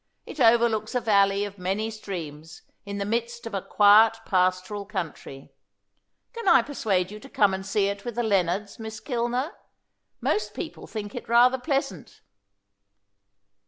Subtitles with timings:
[0.25, 5.53] "It overlooks a valley of many streams, in the midst of a quiet pastoral country.
[6.33, 9.51] Can I persuade you to come and see it with the Lennards, Miss Kilner?
[10.19, 12.21] Most people think it rather pleasant."